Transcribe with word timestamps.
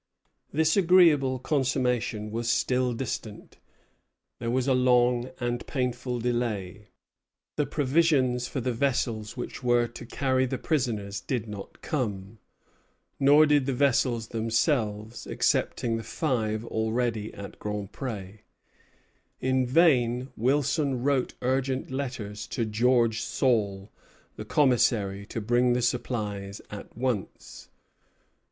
This 0.51 0.75
agreeable 0.75 1.37
consummation 1.37 2.31
was 2.31 2.49
still 2.49 2.93
distant. 2.93 3.59
There 4.39 4.49
was 4.49 4.67
a 4.67 4.73
long 4.73 5.29
and 5.39 5.63
painful 5.67 6.17
delay. 6.19 6.87
The 7.55 7.67
provisions 7.67 8.47
for 8.47 8.61
the 8.61 8.71
vessels 8.73 9.37
which 9.37 9.61
were 9.61 9.85
to 9.87 10.05
carry 10.07 10.47
the 10.47 10.57
prisoners 10.57 11.19
did 11.21 11.47
not 11.47 11.83
come; 11.83 12.39
nor 13.19 13.45
did 13.45 13.67
the 13.67 13.75
vessels 13.75 14.29
themselves, 14.29 15.27
excepting 15.27 15.97
the 15.97 16.03
five 16.03 16.65
already 16.65 17.31
at 17.35 17.59
Grand 17.59 17.91
Pré. 17.91 18.39
In 19.39 19.67
vain 19.67 20.29
Winslow 20.35 20.93
wrote 20.95 21.35
urgent 21.43 21.91
letters 21.91 22.47
to 22.47 22.65
George 22.65 23.21
Saul, 23.21 23.91
the 24.35 24.45
commissary, 24.45 25.27
to 25.27 25.39
bring 25.39 25.73
the 25.73 25.81
supplies 25.83 26.59
at 26.71 26.97
once. 26.97 27.69